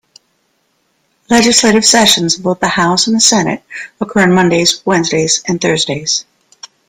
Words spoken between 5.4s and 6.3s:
and Thursdays.